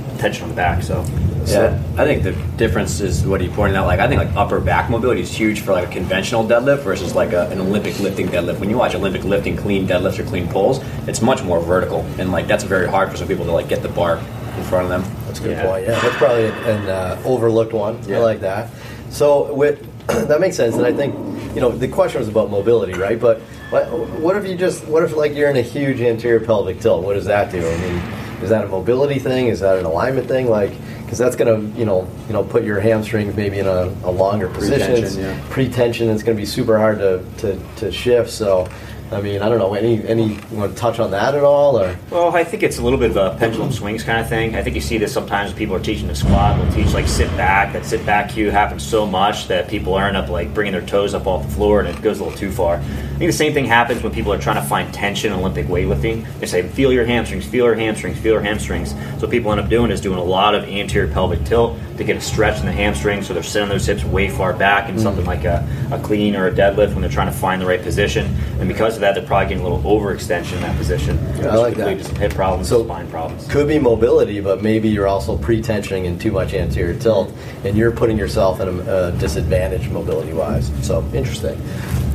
the 0.00 0.18
tension 0.18 0.42
on 0.42 0.50
the 0.50 0.54
back. 0.54 0.82
So 0.82 1.04
Yeah, 1.52 1.82
I 1.96 2.04
think 2.04 2.22
the 2.22 2.32
difference 2.56 3.00
is 3.00 3.24
what 3.26 3.40
he 3.40 3.48
pointed 3.48 3.76
out. 3.76 3.86
Like, 3.86 4.00
I 4.00 4.08
think 4.08 4.18
like 4.18 4.34
upper 4.36 4.60
back 4.60 4.90
mobility 4.90 5.20
is 5.22 5.30
huge 5.32 5.60
for 5.60 5.72
like 5.72 5.88
a 5.88 5.92
conventional 5.92 6.44
deadlift 6.46 6.82
versus 6.82 7.14
like 7.14 7.32
a, 7.32 7.48
an 7.50 7.58
Olympic 7.60 7.98
lifting 8.00 8.28
deadlift. 8.28 8.58
When 8.60 8.70
you 8.70 8.76
watch 8.76 8.94
Olympic 8.94 9.24
lifting 9.24 9.56
clean 9.56 9.86
deadlifts 9.86 10.18
or 10.18 10.24
clean 10.24 10.48
pulls, 10.48 10.80
it's 11.06 11.22
much 11.22 11.42
more 11.42 11.60
vertical, 11.60 12.00
and 12.18 12.30
like 12.32 12.46
that's 12.46 12.64
very 12.64 12.88
hard 12.88 13.10
for 13.10 13.16
some 13.16 13.28
people 13.28 13.44
to 13.46 13.52
like 13.52 13.68
get 13.68 13.82
the 13.82 13.88
bar 13.88 14.18
in 14.18 14.64
front 14.64 14.84
of 14.84 14.90
them. 14.90 15.02
That's 15.26 15.40
a 15.40 15.42
good 15.42 15.50
Yeah. 15.56 15.66
point. 15.70 15.86
Yeah, 15.86 16.00
that's 16.00 16.16
probably 16.16 16.46
an, 16.46 16.54
an 16.54 16.88
uh, 16.88 17.22
overlooked 17.24 17.72
one. 17.72 17.96
I 18.04 18.08
Yeah. 18.08 18.18
like 18.18 18.40
that. 18.40 18.70
So 19.10 19.52
with 19.54 19.84
that 20.06 20.40
makes 20.40 20.56
sense, 20.56 20.74
and 20.76 20.86
I 20.86 20.92
think 20.92 21.14
you 21.54 21.60
know 21.60 21.70
the 21.70 21.88
question 21.88 22.20
was 22.20 22.28
about 22.28 22.50
mobility, 22.50 22.92
right? 22.94 23.18
But 23.20 23.40
what, 23.70 23.86
what 24.20 24.36
if 24.36 24.46
you 24.46 24.56
just 24.56 24.86
what 24.86 25.02
if 25.02 25.14
like 25.16 25.34
you're 25.34 25.50
in 25.50 25.56
a 25.56 25.62
huge 25.62 26.00
anterior 26.00 26.40
pelvic 26.40 26.80
tilt? 26.80 27.04
What 27.04 27.14
does 27.14 27.26
that 27.26 27.50
do? 27.52 27.58
I 27.58 27.76
mean, 27.78 27.96
is 28.42 28.50
that 28.50 28.64
a 28.64 28.68
mobility 28.68 29.18
thing? 29.18 29.48
Is 29.48 29.60
that 29.60 29.78
an 29.78 29.84
alignment 29.84 30.26
thing? 30.28 30.48
Like, 30.48 30.72
because 31.08 31.18
that's 31.18 31.36
gonna 31.36 31.58
you 31.78 31.86
know 31.86 32.06
you 32.26 32.34
know 32.34 32.44
put 32.44 32.64
your 32.64 32.80
hamstrings 32.80 33.34
maybe 33.34 33.58
in 33.58 33.66
a, 33.66 33.84
a 34.04 34.10
longer 34.10 34.46
position. 34.46 34.92
Pre-tension, 34.92 35.20
yeah. 35.22 35.46
Pre-tension. 35.48 36.10
It's 36.10 36.22
gonna 36.22 36.36
be 36.36 36.44
super 36.44 36.76
hard 36.76 36.98
to, 36.98 37.24
to, 37.38 37.58
to 37.76 37.90
shift. 37.90 38.30
So. 38.30 38.68
I 39.10 39.22
mean, 39.22 39.40
I 39.40 39.48
don't 39.48 39.56
know. 39.56 39.72
Any, 39.72 40.06
any, 40.06 40.38
want 40.50 40.74
to 40.74 40.78
touch 40.78 40.98
on 40.98 41.12
that 41.12 41.34
at 41.34 41.42
all, 41.42 41.80
or 41.80 41.96
Well, 42.10 42.36
I 42.36 42.44
think 42.44 42.62
it's 42.62 42.76
a 42.76 42.82
little 42.82 42.98
bit 42.98 43.10
of 43.10 43.16
a 43.16 43.38
pendulum 43.38 43.72
swings 43.72 44.04
kind 44.04 44.20
of 44.20 44.28
thing. 44.28 44.54
I 44.54 44.62
think 44.62 44.76
you 44.76 44.82
see 44.82 44.98
this 44.98 45.14
sometimes 45.14 45.50
when 45.50 45.58
people 45.58 45.74
are 45.74 45.80
teaching 45.80 46.08
the 46.08 46.14
squat. 46.14 46.58
They'll 46.58 46.84
teach 46.84 46.92
like 46.92 47.08
sit 47.08 47.34
back. 47.34 47.72
That 47.72 47.86
sit 47.86 48.04
back 48.04 48.30
cue 48.30 48.50
happens 48.50 48.86
so 48.86 49.06
much 49.06 49.48
that 49.48 49.66
people 49.66 49.98
end 49.98 50.14
up 50.14 50.28
like 50.28 50.52
bringing 50.52 50.74
their 50.74 50.84
toes 50.84 51.14
up 51.14 51.26
off 51.26 51.42
the 51.46 51.54
floor 51.54 51.80
and 51.80 51.88
it 51.88 52.02
goes 52.02 52.20
a 52.20 52.24
little 52.24 52.38
too 52.38 52.52
far. 52.52 52.82
I 53.18 53.22
think 53.22 53.32
the 53.32 53.36
same 53.36 53.52
thing 53.52 53.64
happens 53.64 54.00
when 54.00 54.12
people 54.12 54.32
are 54.32 54.38
trying 54.38 54.62
to 54.62 54.68
find 54.68 54.94
tension 54.94 55.32
in 55.32 55.40
Olympic 55.40 55.66
weightlifting. 55.66 56.24
They 56.38 56.46
say 56.46 56.62
feel 56.62 56.92
your 56.92 57.04
hamstrings, 57.04 57.44
feel 57.44 57.64
your 57.64 57.74
hamstrings, 57.74 58.16
feel 58.16 58.34
your 58.34 58.42
hamstrings. 58.42 58.90
So 58.90 59.22
what 59.22 59.30
people 59.30 59.50
end 59.50 59.60
up 59.60 59.68
doing 59.68 59.90
is 59.90 60.00
doing 60.00 60.20
a 60.20 60.22
lot 60.22 60.54
of 60.54 60.62
anterior 60.62 61.12
pelvic 61.12 61.44
tilt 61.44 61.76
to 61.96 62.04
get 62.04 62.16
a 62.16 62.20
stretch 62.20 62.60
in 62.60 62.66
the 62.66 62.70
hamstrings. 62.70 63.26
So 63.26 63.34
they're 63.34 63.42
sending 63.42 63.70
those 63.70 63.86
hips 63.86 64.04
way 64.04 64.28
far 64.28 64.52
back 64.52 64.88
in 64.88 64.94
mm. 64.94 65.02
something 65.02 65.24
like 65.24 65.42
a, 65.42 65.66
a 65.90 65.98
clean 65.98 66.36
or 66.36 66.46
a 66.46 66.52
deadlift 66.52 66.92
when 66.92 67.00
they're 67.00 67.10
trying 67.10 67.26
to 67.26 67.36
find 67.36 67.60
the 67.60 67.66
right 67.66 67.82
position. 67.82 68.26
And 68.60 68.68
because 68.68 68.94
of 68.94 69.00
that, 69.00 69.16
they're 69.16 69.26
probably 69.26 69.48
getting 69.48 69.64
a 69.64 69.68
little 69.68 69.82
overextension 69.82 70.52
in 70.52 70.60
that 70.60 70.76
position. 70.76 71.18
Yeah, 71.38 71.48
I 71.48 71.56
like 71.56 71.74
could 71.74 71.82
that. 71.82 71.86
lead 71.88 71.98
to 71.98 72.04
some 72.04 72.14
hip 72.14 72.34
problems, 72.34 72.68
So- 72.68 72.84
spine 72.84 73.10
problems. 73.10 73.48
could 73.48 73.66
be 73.66 73.80
mobility, 73.80 74.38
but 74.38 74.62
maybe 74.62 74.88
you're 74.88 75.08
also 75.08 75.36
pre-tensioning 75.36 76.06
and 76.06 76.20
too 76.20 76.30
much 76.30 76.54
anterior 76.54 76.94
tilt, 76.94 77.32
and 77.64 77.76
you're 77.76 77.90
putting 77.90 78.16
yourself 78.16 78.60
in 78.60 78.68
a, 78.68 79.08
a 79.08 79.12
disadvantage 79.18 79.88
mobility-wise. 79.88 80.70
So 80.82 81.04
interesting, 81.12 81.60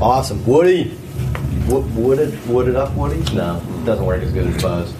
awesome. 0.04 0.46
Woody, 0.46 0.98
Wo- 1.68 1.80
wood 1.96 2.20
it, 2.20 2.46
wood 2.46 2.68
it 2.68 2.76
up, 2.76 2.94
Woody? 2.94 3.20
No, 3.34 3.62
doesn't 3.86 4.06
work 4.06 4.22
as 4.22 4.34
good 4.34 4.48
as 4.48 4.62
Buzz. 4.62 4.94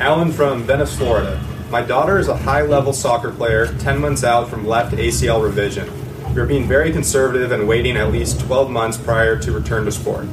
Alan 0.00 0.32
from 0.32 0.64
Venice, 0.64 0.96
Florida. 0.96 1.40
My 1.70 1.80
daughter 1.80 2.18
is 2.18 2.26
a 2.28 2.36
high 2.36 2.62
level 2.62 2.92
soccer 2.92 3.30
player, 3.30 3.72
10 3.78 4.00
months 4.00 4.24
out 4.24 4.48
from 4.48 4.66
left 4.66 4.94
ACL 4.94 5.42
revision. 5.42 5.88
We 6.34 6.40
are 6.40 6.46
being 6.46 6.66
very 6.66 6.90
conservative 6.90 7.52
and 7.52 7.68
waiting 7.68 7.96
at 7.96 8.10
least 8.10 8.40
12 8.40 8.68
months 8.68 8.96
prior 8.98 9.38
to 9.38 9.52
return 9.52 9.84
to 9.84 9.92
sport. 9.92 10.26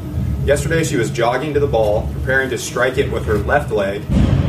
Yesterday, 0.44 0.84
she 0.84 0.96
was 0.98 1.12
jogging 1.12 1.54
to 1.54 1.60
the 1.60 1.68
ball, 1.68 2.10
preparing 2.14 2.50
to 2.50 2.58
strike 2.58 2.98
it 2.98 3.12
with 3.12 3.26
her 3.28 3.38
left 3.38 3.72
leg, 3.72 4.02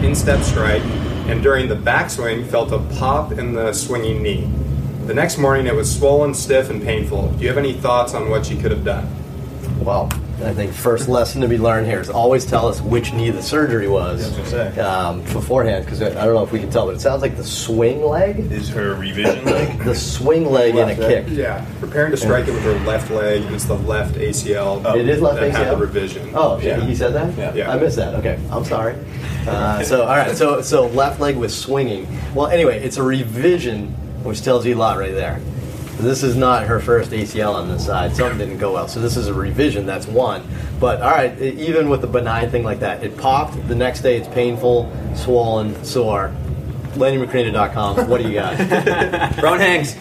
instep 0.03 0.43
strike, 0.43 0.83
and 1.29 1.43
during 1.43 1.69
the 1.69 1.77
backswing, 1.77 2.47
felt 2.47 2.73
a 2.73 2.79
pop 2.99 3.33
in 3.33 3.53
the 3.53 3.75
swinging 3.75 4.23
knee. 4.23 4.51
The 5.07 5.15
next 5.15 5.39
morning, 5.39 5.67
it 5.67 5.75
was 5.75 5.95
swollen, 5.95 6.33
stiff, 6.33 6.71
and 6.71 6.81
painful. 6.83 7.33
Do 7.33 7.43
you 7.43 7.49
have 7.49 7.59
any 7.59 7.73
thoughts 7.73 8.15
on 8.15 8.31
what 8.31 8.47
she 8.47 8.57
could 8.57 8.71
have 8.71 8.85
done? 8.85 9.09
Well, 9.81 10.09
I 10.45 10.55
think 10.55 10.73
first 10.73 11.09
lesson 11.09 11.41
to 11.41 11.49
be 11.49 11.59
learned 11.59 11.87
here 11.89 12.01
is 12.01 12.09
always 12.09 12.45
tell 12.47 12.67
us 12.69 12.81
which 12.81 13.13
knee 13.13 13.31
the 13.31 13.43
surgery 13.43 13.89
was 13.89 14.37
Yeah, 14.37 14.43
I 14.43 14.47
say. 14.47 14.81
um, 14.81 15.23
beforehand, 15.33 15.85
because 15.85 16.01
I 16.03 16.07
I 16.09 16.25
don't 16.25 16.35
know 16.35 16.43
if 16.45 16.53
we 16.53 16.61
can 16.61 16.71
tell, 16.71 16.87
but 16.87 16.95
it 16.95 17.01
sounds 17.01 17.21
like 17.21 17.37
the 17.37 17.45
swing 17.45 18.05
leg, 18.05 18.39
Is 18.53 18.69
her 18.71 18.95
revision 18.95 19.45
leg? 19.45 19.79
the 19.85 19.95
swing 19.95 20.51
leg 20.51 20.75
in 20.77 20.83
a 20.83 20.87
Left, 20.87 21.01
right? 21.01 21.09
kick. 21.27 21.27
Yeah, 21.31 21.65
preparing 21.81 22.13
to 22.13 22.17
strike 22.17 22.47
it 22.47 22.53
with 22.53 22.63
her 22.63 22.79
left 22.87 23.11
leg. 23.11 23.43
It's 23.53 23.65
the 23.65 23.75
left 23.79 24.15
ACL. 24.15 24.97
It 24.97 25.09
is 25.09 25.21
left 25.21 25.41
that 25.41 25.51
had 25.51 25.71
the 25.73 25.77
revision. 25.77 26.31
Oh, 26.35 26.59
yeah. 26.61 26.79
he 26.81 26.95
said 26.95 27.13
that. 27.15 27.37
Yeah. 27.37 27.55
Yeah. 27.55 27.73
I 27.73 27.79
missed 27.79 27.97
that. 27.97 28.15
Okay, 28.15 28.39
I'm 28.51 28.65
sorry. 28.65 28.95
Uh, 29.49 29.83
so, 29.83 30.03
all 30.03 30.17
right. 30.17 30.37
So, 30.37 30.61
so 30.63 30.87
left 30.89 31.19
leg 31.21 31.37
was 31.37 31.57
swinging. 31.57 32.07
Well, 32.35 32.47
anyway, 32.49 32.81
it's 32.83 32.97
a 32.97 33.03
revision, 33.03 33.95
which 34.25 34.43
tells 34.43 34.65
you 34.67 34.75
a 34.75 34.79
lot 34.79 34.99
right 34.99 35.13
there. 35.15 35.41
This 35.99 36.23
is 36.23 36.37
not 36.37 36.65
her 36.67 36.81
first 36.81 37.11
ACL 37.13 37.55
on 37.55 37.69
this 37.69 37.87
side. 37.87 38.17
Something 38.17 38.39
didn't 38.39 38.59
go 38.59 38.73
well. 38.73 38.89
So 38.89 38.99
this 38.99 39.17
is 39.17 39.29
a 39.29 39.35
revision. 39.35 39.87
That's 39.87 40.07
one. 40.07 40.43
But 40.81 41.01
all 41.03 41.11
right, 41.11 41.39
even 41.41 41.89
with 41.89 42.03
a 42.03 42.07
benign 42.09 42.51
thing 42.51 42.65
like 42.65 42.81
that, 42.81 43.05
it 43.05 43.17
popped. 43.17 43.69
The 43.69 43.75
next 43.75 44.01
day, 44.01 44.17
it's 44.17 44.27
painful, 44.29 44.91
swollen, 45.15 45.85
sore. 45.85 46.33
LennyMacrina.com. 46.95 48.09
What 48.09 48.21
do 48.23 48.29
you 48.29 48.35
got? 48.35 48.57
Brown 49.41 49.59
hangs. 49.61 49.97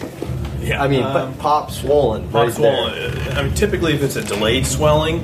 Yeah. 0.62 0.82
I 0.84 0.88
mean, 0.88 1.04
Um, 1.04 1.34
pop 1.36 1.72
swollen. 1.72 2.24
pop 2.30 2.34
right 2.46 2.54
swollen. 2.54 2.94
there. 3.16 3.34
I 3.38 3.44
mean, 3.44 3.54
typically, 3.54 3.94
if 3.94 4.02
it's 4.04 4.16
a 4.16 4.24
delayed 4.24 4.66
swelling, 4.66 5.20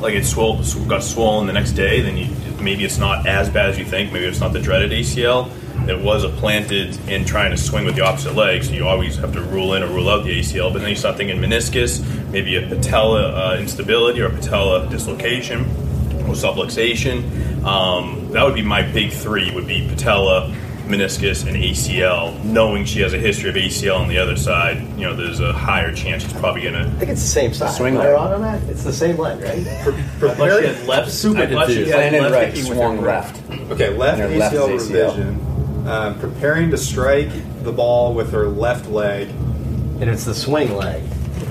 like 0.00 0.14
it 0.14 0.24
swole, 0.24 0.62
got 0.88 1.02
swollen 1.02 1.46
the 1.46 1.52
next 1.52 1.72
day, 1.72 2.00
then 2.00 2.16
you, 2.16 2.34
maybe 2.60 2.84
it's 2.84 2.98
not 2.98 3.26
as 3.26 3.48
bad 3.48 3.70
as 3.70 3.78
you 3.78 3.84
think. 3.84 4.12
Maybe 4.12 4.26
it's 4.26 4.40
not 4.40 4.52
the 4.52 4.60
dreaded 4.60 4.90
ACL. 4.90 5.50
It 5.88 5.98
was 5.98 6.24
a 6.24 6.28
planted 6.28 6.96
in 7.08 7.24
trying 7.24 7.50
to 7.50 7.56
swing 7.56 7.84
with 7.84 7.96
the 7.96 8.02
opposite 8.02 8.34
leg, 8.34 8.62
so 8.62 8.72
you 8.72 8.86
always 8.86 9.16
have 9.16 9.32
to 9.32 9.40
rule 9.40 9.74
in 9.74 9.82
or 9.82 9.88
rule 9.88 10.08
out 10.08 10.24
the 10.24 10.38
ACL. 10.38 10.72
But 10.72 10.80
then 10.80 10.90
you 10.90 10.96
start 10.96 11.16
thinking 11.16 11.38
meniscus, 11.38 12.04
maybe 12.30 12.56
a 12.56 12.66
patella 12.66 13.54
uh, 13.54 13.58
instability 13.58 14.20
or 14.20 14.26
a 14.26 14.30
patella 14.30 14.88
dislocation 14.88 15.62
or 16.26 16.34
subluxation. 16.34 17.64
Um, 17.64 18.30
that 18.32 18.44
would 18.44 18.54
be 18.54 18.62
my 18.62 18.82
big 18.82 19.12
three. 19.12 19.50
Would 19.54 19.66
be 19.66 19.88
patella, 19.88 20.54
meniscus, 20.90 21.46
and 21.46 21.56
ACL. 21.56 22.42
Knowing 22.44 22.84
she 22.84 23.00
has 23.00 23.12
a 23.14 23.18
history 23.18 23.48
of 23.50 23.56
ACL 23.56 23.98
on 24.00 24.08
the 24.08 24.18
other 24.18 24.36
side, 24.36 24.78
you 24.98 25.06
know, 25.06 25.14
there's 25.14 25.40
a 25.40 25.52
higher 25.52 25.94
chance 25.94 26.22
she's 26.24 26.32
probably 26.34 26.62
gonna 26.62 26.86
I 26.86 26.90
think 26.98 27.10
it's 27.12 27.22
the 27.22 27.28
same 27.28 27.54
side. 27.54 27.72
Swing 27.76 27.94
Am 27.94 28.00
I 28.00 28.04
leg. 28.06 28.14
wrong 28.14 28.32
on 28.34 28.42
that? 28.42 28.62
It's 28.68 28.84
the 28.84 28.92
same 28.92 29.16
leg, 29.16 29.40
right? 29.42 29.54
I 29.66 30.34
thought 30.34 30.60
she 30.60 30.66
had 30.66 30.86
left. 30.86 31.10
Super 31.10 31.40
I 31.40 31.46
thought 31.46 31.68
she 31.68 31.74
confused. 31.84 31.92
had 31.98 32.12
left 32.12 32.34
right, 32.34 32.56
swung 32.56 33.00
left. 33.00 33.50
Okay, 33.70 33.90
left 33.90 34.18
Their 34.18 34.28
left 34.38 34.54
ACL, 34.56 34.68
revision. 34.72 35.86
Um, 35.88 36.18
preparing 36.20 36.70
to 36.70 36.76
strike 36.76 37.30
the 37.62 37.72
ball 37.72 38.12
with 38.14 38.32
her 38.32 38.48
left 38.48 38.88
leg, 38.90 39.28
And 39.28 40.04
it's 40.10 40.24
the 40.24 40.34
swing 40.34 40.76
leg. 40.76 41.02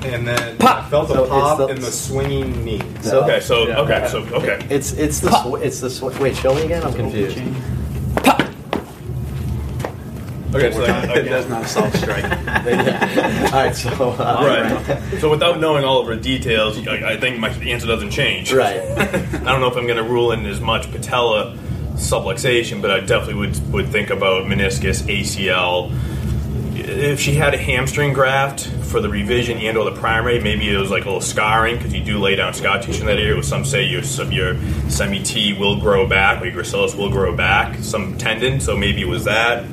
and 0.04 0.26
then 0.28 0.58
Pop! 0.58 0.86
I 0.86 0.90
felt 0.90 1.10
So 1.10 1.24
a 1.26 1.28
pop 1.28 1.58
the- 1.58 1.68
in 1.68 1.82
the 1.82 1.92
swinging 1.92 2.64
knee. 2.64 2.82
So- 3.02 3.24
Okay, 3.24 3.40
so 3.40 3.68
Yeah. 3.68 3.80
okay, 3.80 4.08
so 4.10 4.20
okay. 4.34 4.66
It's 4.70 4.94
it's 4.94 5.20
the 5.20 5.32
sw- 5.32 5.62
it's 5.62 5.80
the 5.82 5.90
sw- 5.90 6.18
wait. 6.20 6.36
Show 6.38 6.54
me 6.54 6.62
again. 6.64 6.84
I'm 6.84 6.94
confused. 6.94 7.38
Okay, 10.54 10.72
so 10.72 10.80
like, 10.81 11.16
It 11.18 11.24
does 11.24 11.48
not 11.48 11.68
self 11.68 11.96
strike. 11.96 12.24
All 12.24 12.30
right. 13.51 13.75
So 13.75 14.12
uh, 14.12 14.44
right. 14.44 15.04
So 15.19 15.30
without 15.30 15.60
knowing 15.60 15.84
all 15.84 16.01
of 16.01 16.07
her 16.07 16.16
details, 16.16 16.88
I, 16.88 17.13
I 17.13 17.19
think 17.19 17.40
my 17.40 17.50
answer 17.50 17.86
doesn't 17.86 18.12
change. 18.12 18.51
Right. 18.54 18.80
I 18.98 19.06
don't 19.44 19.60
know 19.60 19.68
if 19.68 19.78
I'm 19.78 19.85
going 19.85 20.04
to 20.04 20.09
rule 20.09 20.31
in 20.31 20.45
as 20.45 20.59
much 20.59 20.92
patella 20.92 21.56
subluxation, 21.95 22.81
but 22.81 22.90
I 22.90 23.02
definitely 23.02 23.35
would 23.35 23.74
would 23.74 23.90
think 23.90 24.09
about 24.09 24.45
meniscus, 24.45 25.04
ACL. 25.04 25.94
If 26.76 27.19
she 27.19 27.35
had 27.35 27.54
a 27.54 27.57
hamstring 27.57 28.14
graft 28.14 28.66
for 28.66 29.02
the 29.02 29.09
revision 29.09 29.59
and 29.59 29.78
or 29.78 29.85
the 29.85 30.00
primary, 30.00 30.40
maybe 30.40 30.74
it 30.74 30.78
was 30.78 30.90
like 30.90 31.04
a 31.04 31.06
little 31.06 31.21
scarring 31.21 31.76
because 31.76 31.94
you 31.94 32.04
do 32.04 32.18
lay 32.18 32.35
down 32.35 32.54
scar 32.56 32.81
tissue 32.81 33.02
in 33.02 33.06
that 33.07 33.19
area. 33.19 33.35
With 33.35 33.45
some 33.45 33.66
say 33.66 33.83
your 33.83 34.02
your 34.31 34.56
semi 34.90 35.21
T 35.21 35.54
will 35.54 35.80
grow 35.80 36.07
back, 36.07 36.42
or 36.42 36.45
your 36.47 36.64
gracilis 36.64 36.95
will 36.97 37.12
grow 37.12 37.35
back, 37.35 37.78
some 37.83 38.18
tendon. 38.18 38.59
So 38.59 38.76
maybe 38.76 39.02
it 39.02 39.07
was 39.07 39.26
that. 39.26 39.66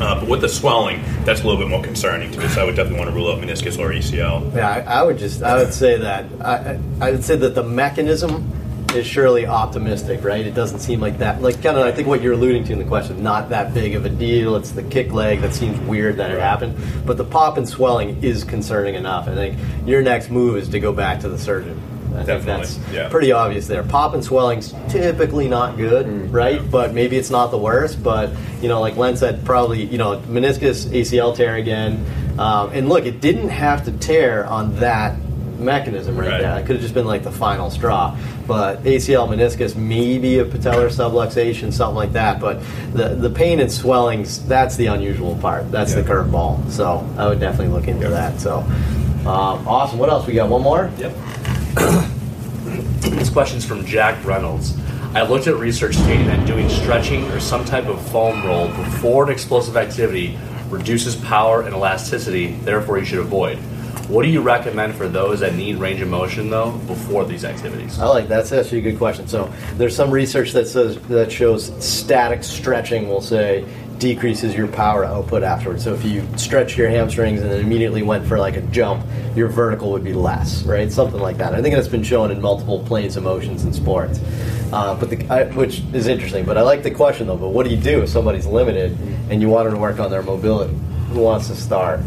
Uh, 0.00 0.20
but 0.20 0.28
with 0.28 0.42
the 0.42 0.48
swelling, 0.48 1.02
that's 1.24 1.42
a 1.42 1.44
little 1.46 1.60
bit 1.60 1.68
more 1.68 1.82
concerning 1.82 2.30
to 2.30 2.38
me. 2.38 2.48
So 2.48 2.60
I 2.60 2.64
would 2.64 2.76
definitely 2.76 2.98
want 2.98 3.10
to 3.10 3.16
rule 3.16 3.32
out 3.32 3.40
meniscus 3.40 3.78
or 3.78 3.90
ACL. 3.90 4.54
Yeah, 4.54 4.68
I, 4.68 5.00
I 5.00 5.02
would 5.02 5.18
just 5.18 5.42
I 5.42 5.56
would 5.56 5.72
say 5.72 5.98
that 5.98 6.26
I, 6.40 6.54
I 6.54 6.80
I 7.00 7.10
would 7.12 7.24
say 7.24 7.36
that 7.36 7.54
the 7.54 7.62
mechanism 7.62 8.52
is 8.94 9.06
surely 9.06 9.46
optimistic, 9.46 10.22
right? 10.22 10.46
It 10.46 10.54
doesn't 10.54 10.80
seem 10.80 11.00
like 11.00 11.18
that. 11.18 11.40
Like 11.40 11.62
kind 11.62 11.76
of 11.78 11.86
I 11.86 11.92
think 11.92 12.08
what 12.08 12.22
you're 12.22 12.34
alluding 12.34 12.64
to 12.64 12.72
in 12.72 12.78
the 12.78 12.84
question, 12.84 13.22
not 13.22 13.48
that 13.50 13.74
big 13.74 13.94
of 13.94 14.04
a 14.04 14.08
deal. 14.08 14.56
It's 14.56 14.70
the 14.72 14.82
kick 14.82 15.12
leg 15.12 15.40
that 15.40 15.54
seems 15.54 15.78
weird 15.80 16.16
that 16.18 16.30
it 16.30 16.40
happened, 16.40 16.76
but 17.06 17.16
the 17.16 17.24
pop 17.24 17.56
and 17.56 17.68
swelling 17.68 18.22
is 18.22 18.44
concerning 18.44 18.94
enough. 18.94 19.28
I 19.28 19.34
think 19.34 19.58
your 19.86 20.02
next 20.02 20.30
move 20.30 20.56
is 20.56 20.68
to 20.70 20.80
go 20.80 20.92
back 20.92 21.20
to 21.20 21.28
the 21.28 21.38
surgeon. 21.38 21.80
I 22.16 22.24
think 22.24 22.44
Definitely, 22.44 22.66
that's 22.66 22.92
yeah. 22.92 23.08
pretty 23.08 23.32
obvious 23.32 23.66
there. 23.66 23.82
Pop 23.82 24.14
and 24.14 24.24
swelling's 24.24 24.74
typically 24.88 25.48
not 25.48 25.76
good, 25.76 26.32
right? 26.32 26.60
But 26.70 26.94
maybe 26.94 27.16
it's 27.16 27.30
not 27.30 27.50
the 27.50 27.58
worst. 27.58 28.02
But 28.02 28.30
you 28.60 28.68
know, 28.68 28.80
like 28.80 28.96
Len 28.96 29.16
said, 29.16 29.44
probably 29.44 29.84
you 29.84 29.98
know 29.98 30.18
meniscus 30.28 30.86
ACL 30.86 31.34
tear 31.36 31.56
again. 31.56 32.04
Um, 32.38 32.70
and 32.72 32.88
look, 32.88 33.06
it 33.06 33.20
didn't 33.20 33.48
have 33.48 33.84
to 33.86 33.92
tear 33.92 34.44
on 34.46 34.76
that 34.80 35.16
mechanism 35.58 36.18
right, 36.18 36.28
Right. 36.32 36.42
there. 36.42 36.58
It 36.58 36.66
could 36.66 36.76
have 36.76 36.82
just 36.82 36.92
been 36.92 37.06
like 37.06 37.22
the 37.24 37.30
final 37.32 37.70
straw. 37.70 38.14
But 38.46 38.82
ACL 38.84 39.26
meniscus, 39.26 39.74
maybe 39.74 40.38
a 40.38 40.44
patellar 40.44 40.88
subluxation, 40.90 41.72
something 41.72 41.96
like 41.96 42.12
that. 42.12 42.40
But 42.40 42.60
the 42.92 43.08
the 43.14 43.30
pain 43.30 43.60
and 43.60 43.72
swellings, 43.72 44.46
that's 44.46 44.76
the 44.76 44.86
unusual 44.86 45.34
part. 45.36 45.70
That's 45.72 45.94
the 45.94 46.02
Yeah. 46.02 46.06
curveball. 46.08 46.70
So 46.70 47.04
I 47.16 47.26
would 47.26 47.40
definitely 47.40 47.72
look 47.74 47.88
into 47.88 48.08
that. 48.08 48.38
So 48.40 48.58
um, 49.20 49.66
awesome. 49.66 49.98
What 49.98 50.08
else 50.10 50.26
we 50.26 50.34
got? 50.34 50.48
One 50.48 50.62
more. 50.62 50.90
Yep. 50.98 51.12
this 53.00 53.28
question's 53.28 53.64
from 53.64 53.84
Jack 53.84 54.24
Reynolds. 54.24 54.78
I 55.14 55.22
looked 55.22 55.46
at 55.46 55.56
research 55.56 55.94
stating 55.94 56.26
that 56.26 56.46
doing 56.46 56.68
stretching 56.70 57.24
or 57.30 57.40
some 57.40 57.64
type 57.64 57.86
of 57.86 58.00
foam 58.10 58.44
roll 58.46 58.68
before 58.68 59.24
an 59.24 59.30
explosive 59.30 59.76
activity 59.76 60.38
reduces 60.70 61.16
power 61.16 61.62
and 61.62 61.74
elasticity, 61.74 62.54
therefore 62.62 62.98
you 62.98 63.04
should 63.04 63.18
avoid. 63.18 63.58
What 64.08 64.22
do 64.22 64.28
you 64.28 64.40
recommend 64.40 64.94
for 64.94 65.08
those 65.08 65.40
that 65.40 65.54
need 65.54 65.76
range 65.76 66.00
of 66.00 66.08
motion 66.08 66.48
though 66.48 66.70
before 66.86 67.24
these 67.24 67.44
activities? 67.44 67.98
I 67.98 68.06
like 68.06 68.28
that's 68.28 68.52
actually 68.52 68.78
a 68.78 68.82
good 68.82 68.98
question. 68.98 69.26
So 69.26 69.52
there's 69.74 69.96
some 69.96 70.10
research 70.10 70.52
that 70.52 70.66
says 70.66 70.98
that 71.08 71.30
shows 71.30 71.72
static 71.84 72.42
stretching 72.42 73.08
will 73.08 73.20
say 73.20 73.66
decreases 73.98 74.54
your 74.54 74.68
power 74.68 75.04
output 75.04 75.42
afterwards. 75.42 75.84
So 75.84 75.94
if 75.94 76.04
you 76.04 76.26
stretch 76.36 76.76
your 76.76 76.88
hamstrings 76.88 77.40
and 77.40 77.50
then 77.50 77.60
immediately 77.60 78.02
went 78.02 78.26
for 78.26 78.38
like 78.38 78.56
a 78.56 78.60
jump, 78.62 79.04
your 79.34 79.48
vertical 79.48 79.92
would 79.92 80.04
be 80.04 80.12
less, 80.12 80.62
right? 80.64 80.90
Something 80.90 81.20
like 81.20 81.38
that. 81.38 81.54
I 81.54 81.62
think 81.62 81.74
that's 81.74 81.88
been 81.88 82.02
shown 82.02 82.30
in 82.30 82.40
multiple 82.40 82.82
planes 82.84 83.16
of 83.16 83.22
motions 83.22 83.64
in 83.64 83.72
sports. 83.72 84.20
Uh, 84.72 84.94
but 84.94 85.10
the, 85.10 85.26
I, 85.28 85.44
which 85.54 85.82
is 85.92 86.06
interesting. 86.06 86.44
But 86.44 86.58
I 86.58 86.62
like 86.62 86.82
the 86.82 86.90
question 86.90 87.26
though. 87.26 87.36
But 87.36 87.50
what 87.50 87.64
do 87.64 87.70
you 87.70 87.80
do 87.80 88.02
if 88.02 88.08
somebody's 88.08 88.46
limited 88.46 88.98
and 89.30 89.40
you 89.40 89.48
want 89.48 89.66
them 89.66 89.74
to 89.74 89.80
work 89.80 90.00
on 90.00 90.10
their 90.10 90.22
mobility? 90.22 90.74
Who 91.10 91.20
wants 91.20 91.48
to 91.48 91.56
start? 91.56 92.00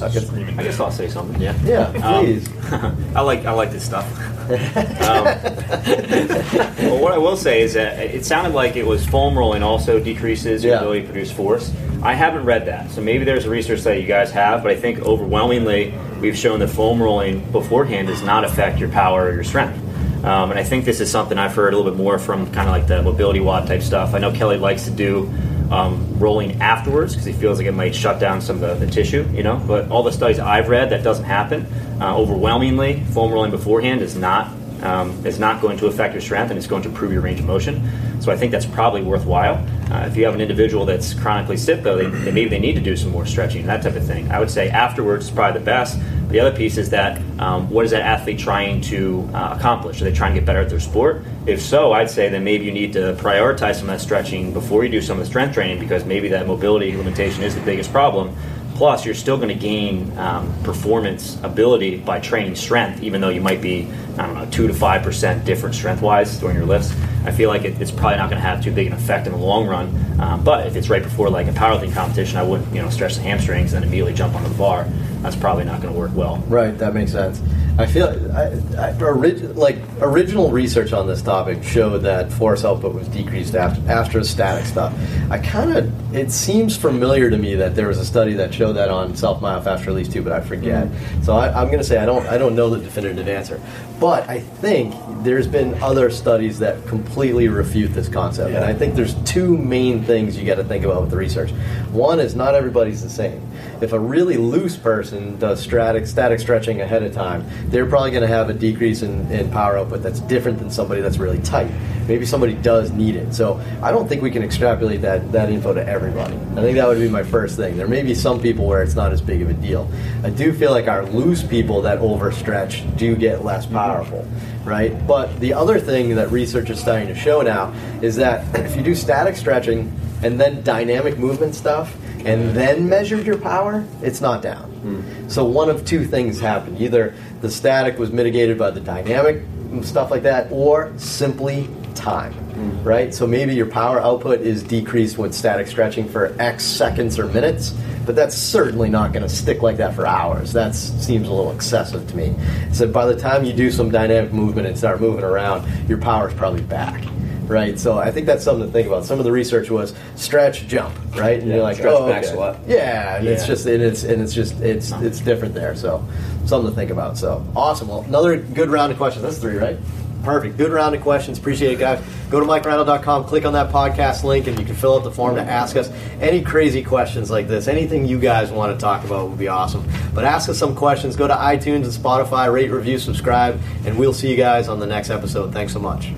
I 0.00 0.08
guess- 0.10 0.26
Screaming 0.26 0.58
I 0.58 0.62
guess. 0.62 0.78
I'll 0.80 0.90
say 0.92 1.08
something. 1.08 1.40
Yeah. 1.40 1.54
yeah, 1.64 1.88
Um, 2.06 2.24
please. 2.24 2.48
I 3.16 3.20
like 3.20 3.44
I 3.44 3.52
like 3.52 3.70
this 3.72 3.84
stuff. 3.84 4.06
um, 4.48 5.24
well, 6.86 6.98
what 7.00 7.12
I 7.12 7.18
will 7.18 7.36
say 7.36 7.62
is 7.62 7.74
that 7.74 7.98
it 8.00 8.24
sounded 8.24 8.54
like 8.54 8.76
it 8.76 8.86
was 8.86 9.04
foam 9.06 9.36
rolling 9.36 9.62
also 9.62 9.98
decreases 10.00 10.64
your 10.64 10.74
Yeah. 10.74 10.80
ability 10.80 11.00
to 11.02 11.06
produce 11.08 11.30
force. 11.32 11.72
I 12.02 12.14
haven't 12.14 12.44
read 12.44 12.66
that, 12.66 12.90
so 12.90 13.00
maybe 13.00 13.24
there's 13.24 13.44
a 13.44 13.50
research 13.50 13.82
that 13.82 14.00
you 14.00 14.06
guys 14.06 14.30
have, 14.32 14.62
but 14.62 14.72
I 14.72 14.76
think 14.76 15.00
overwhelmingly 15.00 15.94
we've 16.20 16.36
shown 16.36 16.58
that 16.60 16.68
foam 16.68 17.00
rolling 17.02 17.40
beforehand 17.52 18.08
does 18.08 18.22
not 18.22 18.44
affect 18.44 18.78
your 18.80 18.88
power 18.88 19.26
or 19.26 19.32
your 19.34 19.44
strength. 19.44 19.78
Um, 20.24 20.50
and 20.50 20.58
I 20.58 20.62
think 20.64 20.84
this 20.84 21.00
is 21.00 21.10
something 21.10 21.36
I've 21.38 21.54
heard 21.54 21.74
a 21.74 21.76
little 21.76 21.90
bit 21.90 21.98
more 21.98 22.18
from 22.18 22.46
kind 22.52 22.68
of 22.68 22.72
like 22.74 22.86
the 22.86 23.02
MobilityWOD 23.02 23.66
type 23.66 23.82
stuff. 23.82 24.14
I 24.14 24.18
know 24.18 24.30
Kelly 24.32 24.56
likes 24.56 24.84
to 24.84 24.90
do 24.92 25.32
um, 25.72 26.18
rolling 26.18 26.60
afterwards 26.60 27.14
because 27.14 27.24
he 27.26 27.32
feels 27.32 27.58
like 27.58 27.66
it 27.66 27.72
might 27.72 27.94
shut 27.94 28.20
down 28.20 28.40
some 28.40 28.62
of 28.62 28.78
the, 28.78 28.86
the 28.86 28.92
tissue, 28.92 29.28
you 29.32 29.42
know. 29.42 29.62
But 29.66 29.90
all 29.90 30.02
the 30.02 30.12
studies 30.12 30.38
I've 30.38 30.68
read, 30.68 30.90
that 30.90 31.02
doesn't 31.02 31.24
happen. 31.24 31.66
Uh, 32.00 32.16
overwhelmingly, 32.16 33.00
foam 33.12 33.32
rolling 33.32 33.50
beforehand 33.50 34.02
is 34.02 34.16
not 34.16 34.48
um, 34.82 35.24
is 35.24 35.38
not 35.38 35.62
going 35.62 35.78
to 35.78 35.86
affect 35.86 36.12
your 36.12 36.20
strength 36.20 36.50
and 36.50 36.58
it's 36.58 36.66
going 36.66 36.82
to 36.82 36.88
improve 36.88 37.12
your 37.12 37.22
range 37.22 37.38
of 37.38 37.46
motion. 37.46 37.88
So 38.20 38.32
I 38.32 38.36
think 38.36 38.52
that's 38.52 38.66
probably 38.66 39.02
worthwhile. 39.02 39.64
Uh, 39.90 40.06
if 40.06 40.16
you 40.16 40.24
have 40.24 40.34
an 40.34 40.40
individual 40.40 40.84
that's 40.84 41.14
chronically 41.14 41.56
stiff, 41.56 41.82
though, 41.82 41.96
they, 41.96 42.06
they, 42.06 42.32
maybe 42.32 42.50
they 42.50 42.58
need 42.58 42.74
to 42.74 42.80
do 42.80 42.96
some 42.96 43.10
more 43.10 43.26
stretching, 43.26 43.60
and 43.60 43.68
that 43.68 43.82
type 43.82 43.94
of 43.94 44.06
thing. 44.06 44.30
I 44.30 44.38
would 44.38 44.50
say 44.50 44.70
afterwards 44.70 45.26
is 45.26 45.30
probably 45.30 45.58
the 45.58 45.64
best. 45.64 45.98
The 46.32 46.40
other 46.40 46.56
piece 46.56 46.78
is 46.78 46.88
that 46.90 47.20
um, 47.38 47.68
what 47.68 47.84
is 47.84 47.90
that 47.90 48.00
athlete 48.00 48.38
trying 48.38 48.80
to 48.82 49.28
uh, 49.34 49.54
accomplish? 49.54 50.00
Are 50.00 50.04
they 50.04 50.12
trying 50.14 50.32
to 50.32 50.40
get 50.40 50.46
better 50.46 50.60
at 50.60 50.70
their 50.70 50.80
sport? 50.80 51.22
If 51.44 51.60
so, 51.60 51.92
I'd 51.92 52.08
say 52.08 52.30
then 52.30 52.42
maybe 52.42 52.64
you 52.64 52.72
need 52.72 52.94
to 52.94 53.14
prioritize 53.20 53.74
some 53.74 53.82
of 53.82 53.88
that 53.88 54.00
stretching 54.00 54.50
before 54.54 54.82
you 54.82 54.90
do 54.90 55.02
some 55.02 55.18
of 55.18 55.24
the 55.24 55.28
strength 55.28 55.52
training 55.52 55.78
because 55.78 56.06
maybe 56.06 56.28
that 56.28 56.46
mobility 56.46 56.96
limitation 56.96 57.42
is 57.42 57.54
the 57.54 57.60
biggest 57.60 57.92
problem. 57.92 58.34
Plus, 58.76 59.04
you're 59.04 59.14
still 59.14 59.36
going 59.36 59.50
to 59.50 59.54
gain 59.54 60.10
um, 60.16 60.50
performance 60.62 61.38
ability 61.42 61.98
by 61.98 62.18
training 62.18 62.56
strength, 62.56 63.02
even 63.02 63.20
though 63.20 63.28
you 63.28 63.42
might 63.42 63.60
be, 63.60 63.86
I 64.16 64.26
don't 64.26 64.34
know, 64.34 64.46
two 64.46 64.66
to 64.66 64.72
five 64.72 65.02
percent 65.02 65.44
different 65.44 65.74
strength-wise 65.74 66.38
during 66.38 66.56
your 66.56 66.64
lifts. 66.64 66.94
I 67.24 67.32
feel 67.32 67.48
like 67.48 67.62
it, 67.64 67.80
it's 67.80 67.90
probably 67.90 68.18
not 68.18 68.30
going 68.30 68.40
to 68.40 68.46
have 68.48 68.62
too 68.62 68.72
big 68.72 68.86
an 68.86 68.92
effect 68.92 69.26
in 69.26 69.32
the 69.32 69.38
long 69.38 69.66
run. 69.66 70.20
Um, 70.20 70.42
but 70.44 70.66
if 70.66 70.76
it's 70.76 70.88
right 70.88 71.02
before 71.02 71.30
like 71.30 71.46
a 71.46 71.52
powerlifting 71.52 71.92
competition, 71.92 72.38
I 72.38 72.42
wouldn't, 72.42 72.74
you 72.74 72.82
know, 72.82 72.90
stretch 72.90 73.16
the 73.16 73.22
hamstrings 73.22 73.72
and 73.72 73.82
then 73.82 73.88
immediately 73.88 74.14
jump 74.14 74.34
onto 74.34 74.48
the 74.48 74.58
bar. 74.58 74.84
That's 75.20 75.36
probably 75.36 75.64
not 75.64 75.80
going 75.80 75.94
to 75.94 75.98
work 75.98 76.10
well. 76.14 76.38
Right, 76.48 76.76
that 76.78 76.94
makes 76.94 77.12
sense. 77.12 77.40
I 77.78 77.86
feel 77.86 78.06
I, 78.36 78.60
I, 78.78 78.98
orig, 79.00 79.56
like 79.56 79.78
original 80.00 80.50
research 80.50 80.92
on 80.92 81.06
this 81.06 81.22
topic 81.22 81.64
showed 81.64 82.00
that 82.00 82.30
force 82.30 82.66
output 82.66 82.94
was 82.94 83.08
decreased 83.08 83.54
after 83.54 83.90
after 83.90 84.22
static 84.24 84.66
stuff. 84.66 84.94
I 85.30 85.38
kind 85.38 85.74
of 85.74 86.14
it 86.14 86.30
seems 86.30 86.76
familiar 86.76 87.30
to 87.30 87.38
me 87.38 87.54
that 87.54 87.74
there 87.74 87.88
was 87.88 87.96
a 87.96 88.04
study 88.04 88.34
that 88.34 88.52
showed 88.52 88.74
that 88.74 88.90
on 88.90 89.16
self 89.16 89.40
myofascial 89.40 89.86
release 89.86 90.08
too, 90.08 90.22
but 90.22 90.32
I 90.32 90.42
forget. 90.42 90.86
So 91.22 91.34
I, 91.34 91.48
I'm 91.48 91.68
going 91.68 91.78
to 91.78 91.84
say 91.84 91.96
I 91.96 92.04
don't 92.04 92.26
I 92.26 92.36
don't 92.36 92.54
know 92.54 92.68
the 92.68 92.78
definitive 92.78 93.26
answer, 93.26 93.58
but 94.02 94.28
I 94.28 94.40
think 94.40 94.96
there's 95.22 95.46
been 95.46 95.80
other 95.80 96.10
studies 96.10 96.58
that 96.58 96.84
completely 96.88 97.46
refute 97.46 97.94
this 97.94 98.08
concept, 98.08 98.52
and 98.52 98.64
I 98.64 98.74
think 98.74 98.96
there's 98.96 99.14
two 99.22 99.56
main 99.56 100.02
things 100.02 100.36
you 100.36 100.44
got 100.44 100.56
to 100.56 100.64
think 100.64 100.84
about 100.84 101.02
with 101.02 101.10
the 101.12 101.16
research. 101.16 101.50
One 101.92 102.18
is 102.18 102.34
not 102.34 102.56
everybody's 102.56 103.00
the 103.00 103.08
same. 103.08 103.48
If 103.80 103.92
a 103.92 103.98
really 103.98 104.36
loose 104.36 104.76
person 104.76 105.38
does 105.38 105.60
static, 105.60 106.08
static 106.08 106.40
stretching 106.40 106.80
ahead 106.80 107.04
of 107.04 107.12
time, 107.12 107.46
they're 107.66 107.86
probably 107.86 108.10
going 108.10 108.22
to 108.22 108.28
have 108.28 108.50
a 108.50 108.54
decrease 108.54 109.02
in, 109.02 109.30
in 109.30 109.48
power 109.52 109.78
output 109.78 110.02
that's 110.02 110.18
different 110.18 110.58
than 110.58 110.68
somebody 110.68 111.00
that's 111.00 111.18
really 111.18 111.40
tight. 111.40 111.70
Maybe 112.08 112.26
somebody 112.26 112.54
does 112.54 112.90
need 112.90 113.14
it. 113.14 113.32
So 113.32 113.60
I 113.82 113.92
don't 113.92 114.08
think 114.08 114.20
we 114.20 114.32
can 114.32 114.42
extrapolate 114.42 115.02
that, 115.02 115.30
that 115.30 115.48
info 115.48 115.74
to 115.74 115.86
everybody. 115.86 116.34
I 116.34 116.62
think 116.62 116.76
that 116.76 116.88
would 116.88 116.98
be 116.98 117.08
my 117.08 117.22
first 117.22 117.56
thing. 117.56 117.76
There 117.76 117.86
may 117.86 118.02
be 118.02 118.16
some 118.16 118.40
people 118.40 118.66
where 118.66 118.82
it's 118.82 118.96
not 118.96 119.12
as 119.12 119.20
big 119.20 119.42
of 119.42 119.50
a 119.50 119.54
deal. 119.54 119.88
I 120.24 120.30
do 120.30 120.52
feel 120.52 120.72
like 120.72 120.88
our 120.88 121.06
loose 121.06 121.42
people 121.44 121.82
that 121.82 122.00
overstretch 122.00 122.96
do 122.96 123.14
get 123.14 123.44
less 123.44 123.66
powerful, 123.92 124.26
right? 124.64 125.06
But 125.06 125.38
the 125.40 125.52
other 125.54 125.78
thing 125.78 126.14
that 126.14 126.30
research 126.30 126.70
is 126.70 126.80
starting 126.80 127.08
to 127.08 127.14
show 127.14 127.42
now 127.42 127.72
is 128.00 128.16
that 128.16 128.44
if 128.58 128.76
you 128.76 128.82
do 128.82 128.94
static 128.94 129.36
stretching 129.36 129.92
and 130.22 130.40
then 130.40 130.62
dynamic 130.62 131.18
movement 131.18 131.54
stuff, 131.54 131.96
and 132.24 132.54
then 132.54 132.88
measured 132.88 133.26
your 133.26 133.36
power, 133.36 133.84
it's 134.00 134.20
not 134.20 134.42
down. 134.42 134.70
Hmm. 134.70 135.28
So 135.28 135.44
one 135.44 135.68
of 135.68 135.84
two 135.84 136.04
things 136.04 136.38
happened. 136.38 136.80
Either 136.80 137.14
the 137.40 137.50
static 137.50 137.98
was 137.98 138.12
mitigated 138.12 138.56
by 138.56 138.70
the 138.70 138.80
dynamic 138.80 139.42
stuff 139.82 140.10
like 140.10 140.22
that, 140.22 140.52
or 140.52 140.92
simply 140.98 141.68
time. 141.94 142.34
Mm-hmm. 142.62 142.88
Right? 142.88 143.14
So 143.14 143.26
maybe 143.26 143.54
your 143.54 143.66
power 143.66 144.00
output 144.00 144.40
is 144.40 144.62
decreased 144.62 145.18
with 145.18 145.34
static 145.34 145.66
stretching 145.66 146.08
for 146.08 146.34
X 146.40 146.64
seconds 146.64 147.18
or 147.18 147.26
minutes, 147.26 147.74
but 148.06 148.14
that's 148.16 148.36
certainly 148.36 148.88
not 148.88 149.12
going 149.12 149.22
to 149.22 149.28
stick 149.28 149.62
like 149.62 149.76
that 149.78 149.94
for 149.94 150.06
hours. 150.06 150.52
That 150.52 150.74
seems 150.74 151.28
a 151.28 151.32
little 151.32 151.52
excessive 151.52 152.08
to 152.08 152.16
me. 152.16 152.34
So 152.72 152.86
by 152.86 153.06
the 153.06 153.16
time 153.16 153.44
you 153.44 153.52
do 153.52 153.70
some 153.70 153.90
dynamic 153.90 154.32
movement 154.32 154.66
and 154.66 154.76
start 154.76 155.00
moving 155.00 155.24
around, 155.24 155.88
your 155.88 155.98
power 155.98 156.28
is 156.28 156.34
probably 156.34 156.62
back 156.62 157.04
right? 157.52 157.78
So 157.78 157.98
I 157.98 158.10
think 158.10 158.26
that's 158.26 158.44
something 158.44 158.66
to 158.66 158.72
think 158.72 158.88
about. 158.88 159.04
Some 159.04 159.18
of 159.18 159.24
the 159.24 159.32
research 159.32 159.70
was 159.70 159.94
stretch, 160.16 160.66
jump, 160.66 160.94
right? 161.16 161.38
And 161.38 161.48
Yeah, 161.48 161.56
you're 161.56 161.62
like, 161.62 161.76
stretch, 161.76 161.94
oh, 161.94 162.08
back 162.08 162.22
okay. 162.22 162.32
squat. 162.32 162.58
Yeah, 162.66 163.16
and 163.16 163.28
it's 163.28 163.46
just 163.46 163.66
and 163.66 163.82
it's 163.82 164.02
and 164.04 164.22
it's 164.22 164.32
just 164.32 164.60
it's 164.60 164.92
it's 164.92 165.20
different 165.20 165.54
there. 165.54 165.74
So 165.76 166.04
something 166.46 166.70
to 166.70 166.74
think 166.74 166.90
about. 166.90 167.18
So 167.18 167.44
awesome. 167.54 167.88
Well, 167.88 168.02
another 168.02 168.36
good 168.36 168.70
round 168.70 168.92
of 168.92 168.98
questions. 168.98 169.22
That's 169.24 169.38
three, 169.38 169.56
right? 169.56 169.78
Perfect. 170.22 170.56
Good 170.56 170.70
round 170.70 170.94
of 170.94 171.02
questions. 171.02 171.38
Appreciate 171.38 171.72
it, 171.72 171.78
guys. 171.78 172.04
Go 172.30 172.40
to 172.40 172.46
MikeReinold.com, 172.46 173.24
click 173.24 173.44
on 173.44 173.52
that 173.54 173.70
podcast 173.70 174.24
link, 174.24 174.46
and 174.46 174.58
you 174.58 174.64
can 174.64 174.74
fill 174.74 174.96
out 174.96 175.04
the 175.04 175.10
form 175.10 175.34
to 175.36 175.42
ask 175.42 175.76
us 175.76 175.90
any 176.20 176.42
crazy 176.42 176.82
questions 176.82 177.30
like 177.30 177.48
this. 177.48 177.68
Anything 177.68 178.06
you 178.06 178.18
guys 178.18 178.50
want 178.50 178.72
to 178.72 178.80
talk 178.80 179.04
about 179.04 179.28
would 179.28 179.38
be 179.38 179.48
awesome. 179.48 179.86
But 180.14 180.24
ask 180.24 180.48
us 180.48 180.58
some 180.58 180.74
questions. 180.74 181.16
Go 181.16 181.26
to 181.26 181.34
iTunes 181.34 181.84
and 181.84 181.92
Spotify, 181.92 182.52
rate, 182.52 182.70
review, 182.70 182.98
subscribe, 182.98 183.60
and 183.84 183.98
we'll 183.98 184.14
see 184.14 184.30
you 184.30 184.36
guys 184.36 184.68
on 184.68 184.80
the 184.80 184.86
next 184.86 185.10
episode. 185.10 185.52
Thanks 185.52 185.72
so 185.72 185.78
much. 185.78 186.12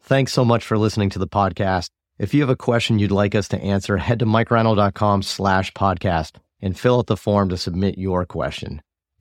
Thanks 0.00 0.32
so 0.32 0.44
much 0.44 0.64
for 0.64 0.78
listening 0.78 1.10
to 1.10 1.18
the 1.18 1.28
podcast. 1.28 1.88
If 2.18 2.34
you 2.34 2.40
have 2.42 2.50
a 2.50 2.56
question 2.56 2.98
you'd 2.98 3.10
like 3.10 3.34
us 3.34 3.48
to 3.48 3.60
answer, 3.60 3.96
head 3.96 4.20
to 4.20 4.26
mikereinold.com 4.26 5.22
slash 5.22 5.72
podcast 5.72 6.36
and 6.60 6.78
fill 6.78 6.98
out 6.98 7.06
the 7.06 7.16
form 7.16 7.48
to 7.48 7.56
submit 7.56 7.98
your 7.98 8.24
question. 8.24 8.80